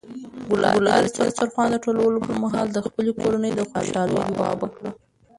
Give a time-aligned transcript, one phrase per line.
[0.49, 4.91] ګلالۍ د دسترخوان د ټولولو پر مهال د خپلې کورنۍ د خوشحالۍ دعا وکړه.